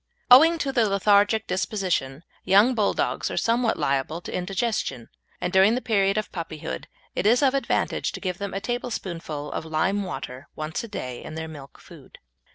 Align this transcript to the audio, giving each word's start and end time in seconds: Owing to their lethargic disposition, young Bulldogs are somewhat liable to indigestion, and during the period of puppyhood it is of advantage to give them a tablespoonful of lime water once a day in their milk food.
Owing 0.31 0.57
to 0.57 0.71
their 0.71 0.87
lethargic 0.87 1.45
disposition, 1.45 2.23
young 2.43 2.73
Bulldogs 2.73 3.29
are 3.29 3.37
somewhat 3.37 3.77
liable 3.77 4.19
to 4.21 4.33
indigestion, 4.35 5.09
and 5.39 5.53
during 5.53 5.75
the 5.75 5.79
period 5.79 6.17
of 6.17 6.31
puppyhood 6.31 6.87
it 7.13 7.27
is 7.27 7.43
of 7.43 7.53
advantage 7.53 8.11
to 8.13 8.19
give 8.19 8.39
them 8.39 8.55
a 8.55 8.59
tablespoonful 8.61 9.51
of 9.51 9.63
lime 9.63 10.01
water 10.01 10.49
once 10.55 10.83
a 10.83 10.87
day 10.87 11.23
in 11.23 11.35
their 11.35 11.47
milk 11.47 11.79
food. 11.79 12.17